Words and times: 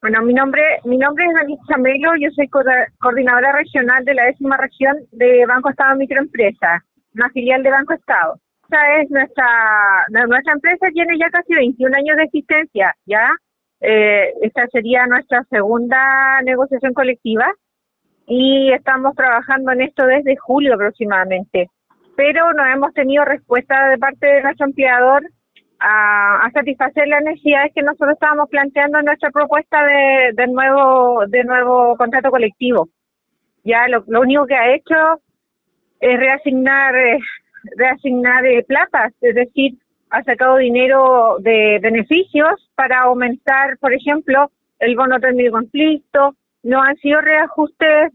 Bueno, 0.00 0.22
mi 0.22 0.32
nombre, 0.32 0.62
mi 0.84 0.96
nombre 0.96 1.24
es 1.26 1.34
Dani 1.34 1.58
Chamelo, 1.66 2.12
yo 2.20 2.30
soy 2.30 2.46
coordinadora 2.48 3.50
regional 3.50 4.04
de 4.04 4.14
la 4.14 4.26
décima 4.26 4.56
región 4.56 4.96
de 5.10 5.44
Banco 5.44 5.70
Estado 5.70 5.96
Microempresa, 5.96 6.84
una 7.16 7.28
filial 7.30 7.64
de 7.64 7.70
Banco 7.70 7.94
Estado. 7.94 8.38
Esta 8.62 9.00
es 9.00 9.10
nuestra, 9.10 10.06
nuestra 10.10 10.52
empresa 10.52 10.86
tiene 10.92 11.18
ya 11.18 11.28
casi 11.30 11.52
21 11.52 11.96
años 11.96 12.16
de 12.16 12.22
existencia, 12.22 12.94
¿ya? 13.06 13.28
Eh, 13.80 14.34
esta 14.42 14.68
sería 14.68 15.04
nuestra 15.06 15.42
segunda 15.50 16.42
negociación 16.44 16.94
colectiva 16.94 17.50
y 18.28 18.70
estamos 18.72 19.16
trabajando 19.16 19.72
en 19.72 19.82
esto 19.82 20.06
desde 20.06 20.36
julio 20.36 20.74
aproximadamente. 20.74 21.70
Pero 22.16 22.52
no 22.52 22.64
hemos 22.66 22.94
tenido 22.94 23.24
respuesta 23.24 23.88
de 23.88 23.98
parte 23.98 24.28
de 24.28 24.42
nuestro 24.42 24.66
empleador 24.66 25.24
a, 25.80 26.50
satisfacer 26.52 27.06
las 27.08 27.22
necesidades 27.22 27.72
que 27.74 27.82
nosotros 27.82 28.12
estábamos 28.14 28.48
planteando 28.48 28.98
en 28.98 29.04
nuestra 29.04 29.30
propuesta 29.30 29.84
de, 29.84 30.32
de 30.34 30.46
nuevo 30.48 31.24
de 31.26 31.44
nuevo 31.44 31.96
contrato 31.96 32.30
colectivo. 32.30 32.88
Ya 33.64 33.86
lo, 33.88 34.02
único 34.20 34.46
que 34.46 34.54
ha 34.54 34.74
hecho 34.74 34.94
es 36.00 36.18
reasignar 36.18 36.96
eh, 36.96 37.18
reasignar 37.76 38.46
eh, 38.46 38.64
platas, 38.64 39.12
es 39.20 39.34
decir, 39.34 39.74
ha 40.10 40.22
sacado 40.22 40.56
dinero 40.56 41.36
de 41.40 41.78
beneficios 41.82 42.70
para 42.74 43.02
aumentar, 43.02 43.76
por 43.78 43.92
ejemplo, 43.92 44.50
el 44.78 44.96
bono 44.96 45.20
término 45.20 45.52
conflicto. 45.52 46.34
No 46.62 46.82
han 46.82 46.96
sido 46.96 47.20
reajustes 47.20 48.12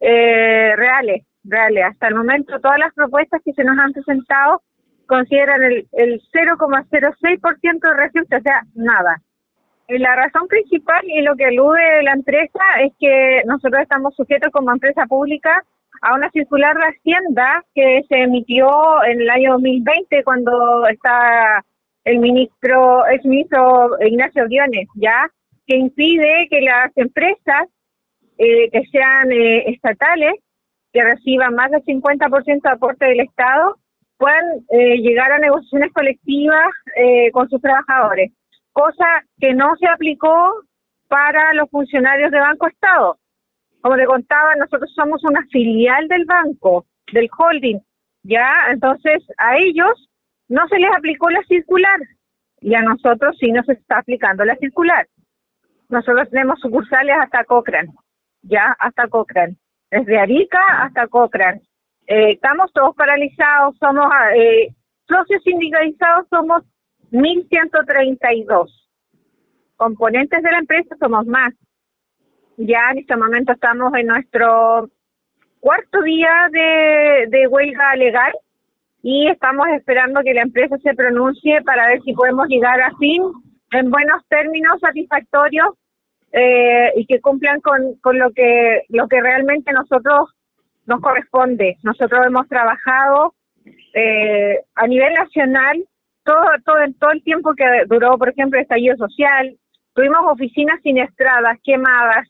eh, 0.00 0.74
reales, 0.76 1.24
reales. 1.44 1.84
Hasta 1.84 2.08
el 2.08 2.14
momento 2.14 2.60
todas 2.60 2.78
las 2.78 2.92
propuestas 2.94 3.40
que 3.44 3.52
se 3.52 3.64
nos 3.64 3.78
han 3.78 3.92
presentado 3.92 4.62
consideran 5.10 5.62
el, 5.64 5.88
el 5.92 6.22
0,06% 6.32 7.80
de 7.80 7.94
reajuste, 7.94 8.36
o 8.36 8.40
sea, 8.40 8.62
nada. 8.74 9.20
La 9.88 10.14
razón 10.14 10.46
principal 10.46 11.02
y 11.04 11.20
lo 11.22 11.34
que 11.34 11.46
alude 11.46 12.04
la 12.04 12.12
empresa 12.12 12.62
es 12.80 12.92
que 13.00 13.42
nosotros 13.44 13.82
estamos 13.82 14.14
sujetos 14.14 14.52
como 14.52 14.70
empresa 14.70 15.04
pública 15.06 15.64
a 16.02 16.14
una 16.14 16.30
circular 16.30 16.76
de 16.76 16.84
Hacienda 16.84 17.64
que 17.74 18.02
se 18.08 18.22
emitió 18.22 18.68
en 19.04 19.20
el 19.20 19.30
año 19.30 19.54
2020 19.54 20.22
cuando 20.22 20.86
está 20.86 21.64
el 22.04 22.20
ministro, 22.20 23.04
ex 23.08 23.24
ministro 23.24 23.90
Ignacio 24.00 24.44
Briones, 24.44 24.88
ya, 24.94 25.28
que 25.66 25.76
impide 25.76 26.46
que 26.48 26.60
las 26.60 26.96
empresas 26.96 27.68
eh, 28.38 28.70
que 28.70 28.82
sean 28.92 29.32
eh, 29.32 29.70
estatales, 29.70 30.34
que 30.92 31.02
reciban 31.02 31.54
más 31.56 31.70
del 31.72 31.84
50% 31.84 32.62
de 32.62 32.70
aporte 32.70 33.06
del 33.06 33.20
Estado, 33.20 33.76
puedan 34.20 34.44
eh, 34.68 34.98
llegar 34.98 35.32
a 35.32 35.38
negociaciones 35.38 35.92
colectivas 35.94 36.68
eh, 36.94 37.30
con 37.32 37.48
sus 37.48 37.58
trabajadores, 37.62 38.30
cosa 38.70 39.06
que 39.38 39.54
no 39.54 39.74
se 39.76 39.88
aplicó 39.88 40.62
para 41.08 41.54
los 41.54 41.70
funcionarios 41.70 42.30
de 42.30 42.38
Banco 42.38 42.68
Estado. 42.68 43.16
Como 43.80 43.96
le 43.96 44.04
contaba, 44.04 44.54
nosotros 44.56 44.92
somos 44.94 45.24
una 45.24 45.42
filial 45.50 46.06
del 46.08 46.26
banco, 46.26 46.84
del 47.14 47.30
holding, 47.34 47.78
¿ya? 48.22 48.52
Entonces, 48.70 49.24
a 49.38 49.56
ellos 49.56 50.10
no 50.48 50.68
se 50.68 50.78
les 50.78 50.90
aplicó 50.94 51.30
la 51.30 51.42
circular 51.44 51.98
y 52.60 52.74
a 52.74 52.82
nosotros 52.82 53.38
sí 53.40 53.50
nos 53.50 53.66
está 53.70 54.00
aplicando 54.00 54.44
la 54.44 54.56
circular. 54.56 55.08
Nosotros 55.88 56.28
tenemos 56.28 56.60
sucursales 56.60 57.16
hasta 57.18 57.44
Cochrane, 57.44 57.88
ya, 58.42 58.76
hasta 58.78 59.08
Cochrane, 59.08 59.56
desde 59.90 60.18
Arica 60.18 60.60
hasta 60.82 61.08
Cochrane. 61.08 61.62
Eh, 62.10 62.32
estamos 62.32 62.72
todos 62.72 62.96
paralizados, 62.96 63.76
somos 63.78 64.10
eh, 64.34 64.74
socios 65.06 65.40
sindicalizados, 65.44 66.26
somos 66.28 66.64
1.132. 67.12 68.66
Componentes 69.76 70.42
de 70.42 70.50
la 70.50 70.58
empresa 70.58 70.96
somos 70.98 71.24
más. 71.26 71.54
Ya 72.56 72.80
en 72.90 72.98
este 72.98 73.14
momento 73.14 73.52
estamos 73.52 73.94
en 73.94 74.08
nuestro 74.08 74.90
cuarto 75.60 76.02
día 76.02 76.48
de, 76.50 77.26
de 77.28 77.46
huelga 77.46 77.94
legal 77.94 78.32
y 79.04 79.28
estamos 79.28 79.68
esperando 79.68 80.22
que 80.24 80.34
la 80.34 80.42
empresa 80.42 80.78
se 80.78 80.94
pronuncie 80.94 81.62
para 81.62 81.86
ver 81.86 82.02
si 82.02 82.12
podemos 82.12 82.48
llegar 82.48 82.80
a 82.80 82.90
fin 82.96 83.22
en 83.70 83.88
buenos 83.88 84.26
términos 84.26 84.80
satisfactorios 84.80 85.76
eh, 86.32 86.90
y 86.96 87.06
que 87.06 87.20
cumplan 87.20 87.60
con, 87.60 87.94
con 88.00 88.18
lo 88.18 88.32
que 88.32 88.82
lo 88.88 89.06
que 89.06 89.20
realmente 89.20 89.72
nosotros 89.72 90.30
nos 90.90 91.00
corresponde. 91.00 91.78
Nosotros 91.82 92.26
hemos 92.26 92.48
trabajado 92.48 93.34
eh, 93.94 94.58
a 94.74 94.86
nivel 94.86 95.14
nacional 95.14 95.84
todo, 96.24 96.44
todo, 96.64 96.78
todo 96.98 97.10
el 97.12 97.22
tiempo 97.22 97.54
que 97.54 97.64
duró, 97.86 98.18
por 98.18 98.28
ejemplo, 98.28 98.58
el 98.58 98.64
estallido 98.64 98.96
social. 98.96 99.56
Tuvimos 99.94 100.20
oficinas 100.26 100.80
siniestradas, 100.82 101.58
quemadas. 101.64 102.28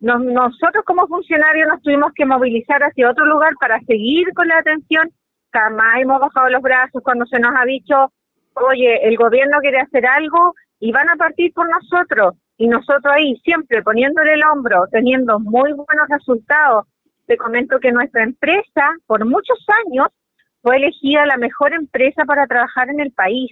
nosotros 0.00 0.84
como 0.84 1.06
funcionarios 1.06 1.68
nos 1.68 1.80
tuvimos 1.82 2.12
que 2.14 2.26
movilizar 2.26 2.82
hacia 2.82 3.10
otro 3.10 3.24
lugar 3.24 3.52
para 3.60 3.80
seguir 3.80 4.32
con 4.34 4.48
la 4.48 4.58
atención. 4.58 5.10
Jamás 5.52 6.00
hemos 6.00 6.20
bajado 6.20 6.50
los 6.50 6.62
brazos 6.62 7.02
cuando 7.04 7.24
se 7.26 7.38
nos 7.38 7.52
ha 7.56 7.64
dicho, 7.64 8.12
oye, 8.54 9.06
el 9.06 9.16
gobierno 9.16 9.58
quiere 9.60 9.80
hacer 9.80 10.06
algo 10.06 10.54
y 10.80 10.90
van 10.90 11.08
a 11.08 11.16
partir 11.16 11.52
por 11.52 11.68
nosotros. 11.68 12.34
Y 12.56 12.66
nosotros 12.68 13.12
ahí 13.14 13.36
siempre 13.44 13.82
poniéndole 13.82 14.34
el 14.34 14.44
hombro, 14.44 14.86
teniendo 14.90 15.38
muy 15.38 15.72
buenos 15.72 16.08
resultados, 16.08 16.86
te 17.32 17.38
comento 17.38 17.80
que 17.80 17.92
nuestra 17.92 18.24
empresa, 18.24 18.94
por 19.06 19.24
muchos 19.24 19.58
años, 19.86 20.08
fue 20.60 20.76
elegida 20.76 21.24
la 21.24 21.38
mejor 21.38 21.72
empresa 21.72 22.26
para 22.26 22.46
trabajar 22.46 22.90
en 22.90 23.00
el 23.00 23.10
país. 23.10 23.50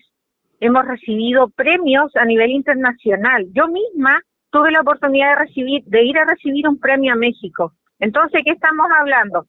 Hemos 0.60 0.84
recibido 0.84 1.48
premios 1.48 2.14
a 2.14 2.26
nivel 2.26 2.50
internacional. 2.50 3.46
Yo 3.54 3.68
misma 3.68 4.20
tuve 4.50 4.70
la 4.70 4.82
oportunidad 4.82 5.30
de 5.30 5.46
recibir, 5.46 5.82
de 5.86 6.02
ir 6.04 6.18
a 6.18 6.26
recibir 6.26 6.68
un 6.68 6.78
premio 6.78 7.14
a 7.14 7.16
México. 7.16 7.72
Entonces, 7.98 8.42
¿qué 8.44 8.50
estamos 8.50 8.86
hablando? 8.98 9.46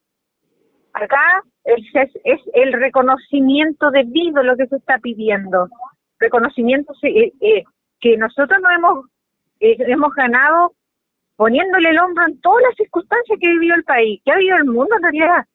Acá 0.94 1.44
es, 1.66 1.84
es 2.24 2.40
el 2.54 2.72
reconocimiento 2.72 3.92
debido 3.92 4.44
lo 4.44 4.56
que 4.56 4.68
se 4.68 4.78
está 4.78 4.98
pidiendo. 5.00 5.68
Reconocimiento 6.20 6.94
eh, 7.04 7.34
eh, 7.42 7.64
que 8.00 8.16
nosotros 8.16 8.62
no 8.62 8.72
hemos, 8.72 9.06
eh, 9.60 9.76
hemos 9.80 10.16
ganado 10.16 10.72
poniéndole 11.42 11.90
el 11.90 12.00
hombro 12.00 12.28
en 12.28 12.40
todas 12.40 12.62
las 12.62 12.76
circunstancias 12.76 13.40
que 13.42 13.50
vivió 13.50 13.74
el 13.74 13.84
país, 13.84 14.22
que 14.24 14.32
ha 14.32 14.38
vivido 14.38 14.58
el 14.58 14.66
mundo 14.66 14.96
en 14.96 15.02
realidad. 15.02 15.46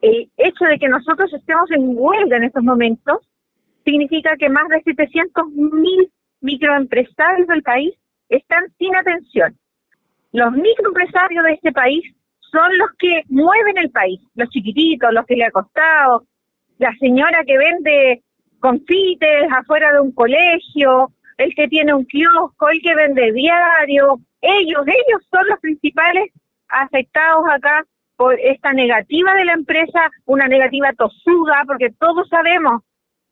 El 0.00 0.30
hecho 0.36 0.64
de 0.64 0.78
que 0.78 0.88
nosotros 0.88 1.28
estemos 1.34 1.68
en 1.72 1.96
huelga 1.98 2.36
en 2.36 2.44
estos 2.44 2.62
momentos 2.62 3.18
significa 3.84 4.36
que 4.36 4.48
más 4.48 4.68
de 4.68 4.80
700 4.82 5.48
mil 5.48 6.08
microempresarios 6.40 7.48
del 7.48 7.64
país 7.64 7.92
están 8.28 8.62
sin 8.78 8.94
atención. 8.94 9.58
Los 10.30 10.52
microempresarios 10.52 11.46
de 11.46 11.54
este 11.54 11.72
país 11.72 12.04
son 12.38 12.78
los 12.78 12.90
que 12.96 13.24
mueven 13.28 13.78
el 13.78 13.90
país, 13.90 14.20
los 14.36 14.50
chiquititos, 14.50 15.12
los 15.12 15.26
que 15.26 15.34
le 15.34 15.46
ha 15.46 15.50
costado, 15.50 16.28
la 16.78 16.94
señora 17.00 17.42
que 17.44 17.58
vende 17.58 18.22
confites 18.60 19.50
afuera 19.50 19.94
de 19.94 20.00
un 20.00 20.12
colegio, 20.12 21.10
el 21.38 21.52
que 21.56 21.66
tiene 21.66 21.92
un 21.92 22.06
kiosco, 22.06 22.68
el 22.68 22.80
que 22.80 22.94
vende 22.94 23.32
diario, 23.32 24.20
ellos, 24.42 24.82
ellos 24.86 25.22
son 25.30 25.46
los 25.48 25.58
principales 25.60 26.30
afectados 26.68 27.44
acá 27.48 27.84
por 28.16 28.38
esta 28.38 28.72
negativa 28.72 29.34
de 29.34 29.44
la 29.44 29.52
empresa, 29.54 30.10
una 30.26 30.46
negativa 30.48 30.92
tosuda, 30.92 31.62
porque 31.66 31.90
todos 31.98 32.28
sabemos 32.28 32.82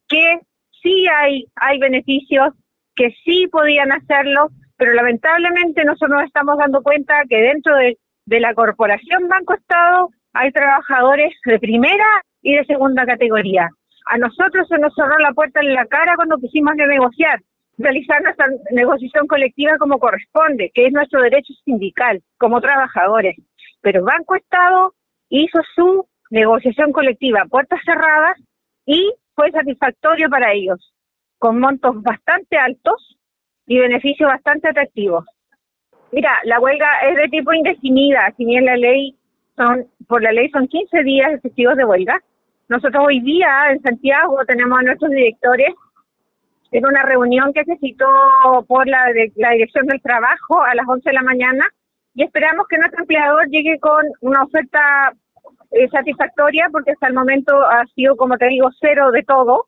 que 0.08 0.40
sí 0.82 1.06
hay, 1.08 1.46
hay 1.56 1.78
beneficios, 1.78 2.54
que 2.94 3.14
sí 3.24 3.46
podían 3.50 3.92
hacerlo, 3.92 4.48
pero 4.76 4.94
lamentablemente 4.94 5.84
nosotros 5.84 6.18
nos 6.18 6.24
estamos 6.24 6.58
dando 6.58 6.82
cuenta 6.82 7.22
que 7.28 7.36
dentro 7.36 7.76
de, 7.76 7.98
de 8.26 8.40
la 8.40 8.54
corporación 8.54 9.28
Banco 9.28 9.54
Estado 9.54 10.08
hay 10.32 10.50
trabajadores 10.52 11.34
de 11.44 11.58
primera 11.58 12.06
y 12.42 12.54
de 12.54 12.64
segunda 12.64 13.04
categoría. 13.04 13.68
A 14.06 14.18
nosotros 14.18 14.66
se 14.68 14.78
nos 14.78 14.94
cerró 14.94 15.18
la 15.18 15.32
puerta 15.32 15.60
en 15.60 15.74
la 15.74 15.86
cara 15.86 16.14
cuando 16.16 16.38
quisimos 16.38 16.74
negociar 16.74 17.40
realizar 17.80 18.22
nuestra 18.22 18.46
negociación 18.70 19.26
colectiva 19.26 19.78
como 19.78 19.98
corresponde, 19.98 20.70
que 20.74 20.86
es 20.86 20.92
nuestro 20.92 21.22
derecho 21.22 21.52
sindical 21.64 22.22
como 22.38 22.60
trabajadores. 22.60 23.36
Pero 23.80 24.04
Banco 24.04 24.34
Estado 24.34 24.94
hizo 25.30 25.60
su 25.74 26.06
negociación 26.30 26.92
colectiva 26.92 27.46
puertas 27.50 27.80
cerradas 27.84 28.36
y 28.86 29.12
fue 29.34 29.50
satisfactorio 29.50 30.28
para 30.28 30.52
ellos, 30.52 30.92
con 31.38 31.58
montos 31.58 32.02
bastante 32.02 32.58
altos 32.58 33.16
y 33.66 33.78
beneficios 33.78 34.28
bastante 34.28 34.68
atractivos. 34.68 35.24
Mira, 36.12 36.38
la 36.44 36.60
huelga 36.60 36.88
es 37.08 37.16
de 37.16 37.28
tipo 37.28 37.52
indefinida, 37.52 38.32
si 38.36 38.44
bien 38.44 38.64
la 38.64 38.76
ley 38.76 39.16
son, 39.56 39.86
por 40.08 40.22
la 40.22 40.32
ley 40.32 40.50
son 40.50 40.66
15 40.66 41.02
días 41.04 41.32
efectivos 41.32 41.76
de 41.76 41.84
huelga. 41.84 42.20
Nosotros 42.68 43.04
hoy 43.06 43.20
día 43.20 43.70
en 43.70 43.80
Santiago 43.80 44.36
tenemos 44.46 44.78
a 44.78 44.82
nuestros 44.82 45.10
directores 45.10 45.70
en 46.70 46.86
una 46.86 47.02
reunión 47.02 47.52
que 47.52 47.64
se 47.64 47.76
citó 47.78 48.06
por 48.68 48.86
la, 48.86 49.12
la 49.36 49.50
Dirección 49.50 49.86
del 49.86 50.00
Trabajo 50.00 50.62
a 50.62 50.74
las 50.74 50.86
11 50.86 51.08
de 51.08 51.14
la 51.14 51.22
mañana 51.22 51.66
y 52.14 52.24
esperamos 52.24 52.66
que 52.68 52.78
nuestro 52.78 53.02
empleador 53.02 53.48
llegue 53.48 53.78
con 53.78 54.04
una 54.20 54.42
oferta 54.42 55.12
eh, 55.70 55.88
satisfactoria 55.88 56.68
porque 56.72 56.92
hasta 56.92 57.06
el 57.06 57.14
momento 57.14 57.54
ha 57.62 57.86
sido, 57.94 58.16
como 58.16 58.36
te 58.36 58.48
digo, 58.48 58.70
cero 58.80 59.10
de 59.12 59.22
todo. 59.22 59.66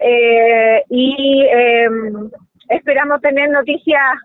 Eh, 0.00 0.82
y 0.88 1.46
em, 1.50 2.30
esperamos 2.68 3.20
tener 3.20 3.50
noticias 3.50 4.18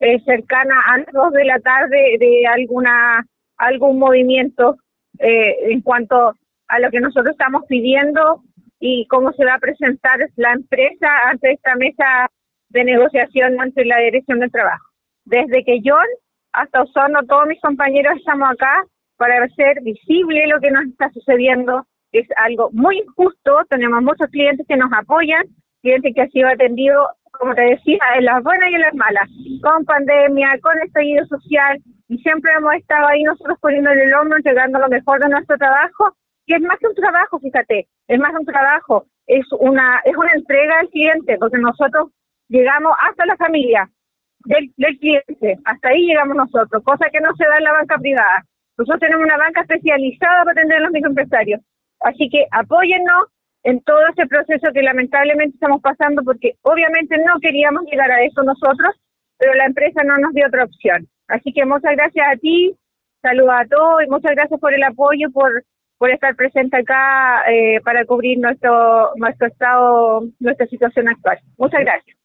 eh, 0.00 0.20
cercana 0.24 0.74
a 0.88 0.98
las 0.98 1.12
dos 1.12 1.32
de 1.32 1.44
la 1.44 1.58
tarde 1.60 2.16
de 2.18 2.46
alguna 2.46 3.24
algún 3.56 3.98
movimiento 3.98 4.76
en 5.18 5.82
cuanto 5.82 6.34
a 6.66 6.78
lo 6.78 6.90
que 6.90 6.98
nosotros 6.98 7.32
estamos 7.32 7.64
pidiendo 7.68 8.42
y 8.80 9.06
cómo 9.06 9.32
se 9.32 9.44
va 9.44 9.54
a 9.54 9.58
presentar 9.58 10.18
la 10.36 10.52
empresa 10.52 11.06
ante 11.28 11.52
esta 11.52 11.76
mesa 11.76 12.28
de 12.70 12.84
negociación 12.84 13.60
entre 13.62 13.84
la 13.84 13.98
Dirección 13.98 14.40
del 14.40 14.50
Trabajo. 14.50 14.84
Desde 15.24 15.62
que 15.64 15.80
John 15.84 16.06
hasta 16.52 16.82
Osorno, 16.82 17.22
todos 17.24 17.46
mis 17.46 17.60
compañeros 17.60 18.16
estamos 18.16 18.50
acá 18.50 18.84
para 19.16 19.44
hacer 19.44 19.82
visible 19.82 20.46
lo 20.48 20.58
que 20.60 20.70
nos 20.70 20.84
está 20.86 21.10
sucediendo. 21.10 21.86
Es 22.10 22.26
algo 22.36 22.70
muy 22.72 22.98
injusto, 22.98 23.58
tenemos 23.68 24.02
muchos 24.02 24.28
clientes 24.30 24.66
que 24.66 24.76
nos 24.76 24.90
apoyan, 24.92 25.44
clientes 25.82 26.12
que 26.14 26.22
han 26.22 26.30
sido 26.30 26.48
atendidos, 26.48 27.06
como 27.32 27.54
te 27.54 27.62
decía, 27.62 27.98
en 28.16 28.24
las 28.24 28.42
buenas 28.42 28.70
y 28.70 28.74
en 28.74 28.80
las 28.80 28.94
malas, 28.94 29.28
con 29.62 29.84
pandemia, 29.84 30.58
con 30.60 30.76
estallido 30.82 31.24
social, 31.26 31.78
y 32.08 32.18
siempre 32.18 32.50
hemos 32.56 32.74
estado 32.74 33.06
ahí 33.06 33.22
nosotros 33.22 33.58
poniéndole 33.60 34.04
el 34.04 34.14
hombro, 34.14 34.38
entregando 34.38 34.78
lo 34.80 34.88
mejor 34.88 35.20
de 35.20 35.28
nuestro 35.28 35.56
trabajo, 35.56 36.16
que 36.50 36.56
es 36.56 36.62
más 36.62 36.78
que 36.80 36.88
un 36.88 36.94
trabajo, 36.96 37.38
fíjate, 37.38 37.86
es 38.08 38.18
más 38.18 38.32
que 38.32 38.38
un 38.38 38.44
trabajo, 38.44 39.06
es 39.28 39.46
una, 39.60 40.00
es 40.04 40.16
una 40.16 40.32
entrega 40.34 40.80
al 40.80 40.88
cliente, 40.88 41.38
porque 41.38 41.58
nosotros 41.58 42.10
llegamos 42.48 42.92
hasta 42.98 43.24
la 43.24 43.36
familia 43.36 43.88
del, 44.46 44.72
del 44.76 44.98
cliente, 44.98 45.58
hasta 45.64 45.88
ahí 45.90 46.06
llegamos 46.06 46.36
nosotros, 46.36 46.82
cosa 46.82 47.08
que 47.12 47.20
no 47.20 47.32
se 47.36 47.44
da 47.44 47.56
en 47.58 47.64
la 47.64 47.72
banca 47.72 47.98
privada. 47.98 48.44
Nosotros 48.76 48.98
tenemos 48.98 49.24
una 49.24 49.36
banca 49.36 49.60
especializada 49.60 50.42
para 50.42 50.52
atender 50.52 50.78
a 50.78 50.80
los 50.80 50.90
microempresarios. 50.90 51.60
Así 52.00 52.28
que 52.28 52.46
apóyennos 52.50 53.26
en 53.62 53.80
todo 53.82 54.00
ese 54.08 54.26
proceso 54.26 54.72
que 54.74 54.82
lamentablemente 54.82 55.54
estamos 55.54 55.80
pasando 55.80 56.24
porque 56.24 56.54
obviamente 56.62 57.16
no 57.18 57.38
queríamos 57.40 57.84
llegar 57.84 58.10
a 58.10 58.24
eso 58.24 58.42
nosotros, 58.42 58.96
pero 59.38 59.54
la 59.54 59.66
empresa 59.66 60.02
no 60.02 60.18
nos 60.18 60.32
dio 60.32 60.48
otra 60.48 60.64
opción. 60.64 61.06
Así 61.28 61.52
que 61.52 61.64
muchas 61.64 61.94
gracias 61.94 62.26
a 62.26 62.36
ti, 62.38 62.74
saludos 63.22 63.54
a 63.54 63.66
todos 63.66 64.02
y 64.02 64.10
muchas 64.10 64.32
gracias 64.32 64.58
por 64.58 64.74
el 64.74 64.82
apoyo, 64.82 65.30
por, 65.30 65.62
por 66.00 66.10
estar 66.10 66.34
presente 66.34 66.78
acá 66.78 67.44
eh, 67.46 67.78
para 67.84 68.06
cubrir 68.06 68.38
nuestro, 68.38 69.10
nuestro 69.16 69.48
estado, 69.48 70.22
nuestra 70.38 70.66
situación 70.66 71.08
actual. 71.08 71.38
Muchas 71.58 71.80
gracias. 71.80 72.16